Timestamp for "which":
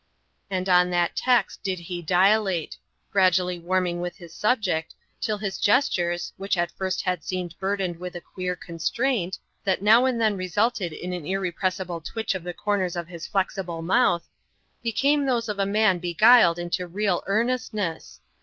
6.37-6.57